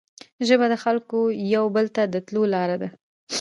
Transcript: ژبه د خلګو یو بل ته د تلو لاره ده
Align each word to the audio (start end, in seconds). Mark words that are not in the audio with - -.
ژبه 0.47 0.65
د 0.69 0.75
خلګو 0.83 1.21
یو 1.55 1.65
بل 1.75 1.85
ته 1.95 2.03
د 2.13 2.15
تلو 2.27 2.43
لاره 2.53 2.75
ده 2.81 2.89